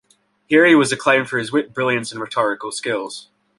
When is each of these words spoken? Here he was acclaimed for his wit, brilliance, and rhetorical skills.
Here 0.47 0.65
he 0.65 0.73
was 0.73 0.91
acclaimed 0.91 1.29
for 1.29 1.37
his 1.37 1.51
wit, 1.51 1.75
brilliance, 1.75 2.11
and 2.11 2.19
rhetorical 2.19 2.71
skills. 2.71 3.29